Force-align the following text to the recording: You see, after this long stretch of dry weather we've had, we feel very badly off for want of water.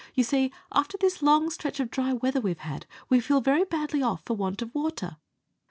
You 0.15 0.23
see, 0.23 0.51
after 0.71 0.97
this 0.97 1.21
long 1.21 1.51
stretch 1.51 1.79
of 1.79 1.91
dry 1.91 2.11
weather 2.11 2.41
we've 2.41 2.57
had, 2.57 2.87
we 3.07 3.19
feel 3.19 3.39
very 3.39 3.65
badly 3.65 4.01
off 4.01 4.23
for 4.25 4.35
want 4.35 4.63
of 4.63 4.73
water. 4.73 5.17